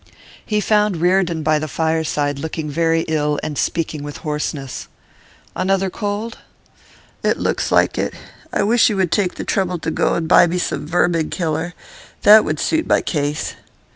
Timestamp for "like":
7.71-7.99